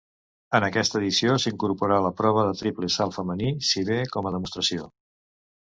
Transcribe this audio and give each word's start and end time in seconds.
En 0.59 0.63
aquesta 0.67 0.97
edició 0.99 1.35
s'incorporà 1.43 1.99
la 2.07 2.13
prova 2.23 2.47
de 2.49 2.57
triple 2.63 2.91
salt 2.97 3.17
femení, 3.19 3.53
si 3.73 3.87
bé 3.93 4.01
com 4.17 4.31
a 4.31 4.35
demostració. 4.39 4.91